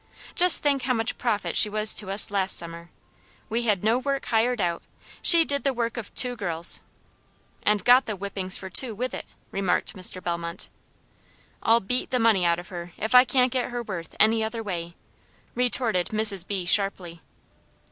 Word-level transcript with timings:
Just 0.33 0.63
think 0.63 0.81
how 0.81 0.95
much 0.95 1.19
profit 1.19 1.55
she 1.55 1.69
was 1.69 1.93
to 1.93 2.09
us 2.09 2.31
last 2.31 2.57
summer. 2.57 2.89
We 3.49 3.65
had 3.65 3.83
no 3.83 3.99
work 3.99 4.25
hired 4.25 4.59
out; 4.59 4.81
she 5.21 5.45
did 5.45 5.63
the 5.63 5.75
work 5.75 5.95
of 5.95 6.11
two 6.15 6.35
girls" 6.35 6.79
"And 7.67 7.85
got 7.85 8.07
the 8.07 8.15
whippings 8.15 8.57
for 8.57 8.67
two 8.67 8.95
with 8.95 9.13
it!" 9.13 9.27
remarked 9.51 9.93
Mr. 9.93 10.19
Bellmont. 10.19 10.69
"I'll 11.61 11.81
beat 11.81 12.09
the 12.09 12.17
money 12.17 12.43
out 12.43 12.57
of 12.57 12.69
her, 12.69 12.93
if 12.97 13.13
I 13.13 13.25
can't 13.25 13.51
get 13.51 13.69
her 13.69 13.83
worth 13.83 14.15
any 14.19 14.43
other 14.43 14.63
way," 14.63 14.95
retorted 15.53 16.07
Mrs. 16.07 16.47
B. 16.47 16.65
sharply. 16.65 17.21